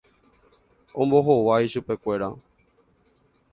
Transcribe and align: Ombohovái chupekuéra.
Ombohovái 1.01 1.71
chupekuéra. 1.71 2.29